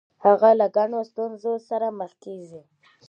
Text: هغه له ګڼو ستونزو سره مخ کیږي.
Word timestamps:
هغه 0.25 0.49
له 0.59 0.67
ګڼو 0.75 0.99
ستونزو 1.11 1.53
سره 1.69 1.87
مخ 1.99 2.11
کیږي. 2.23 2.61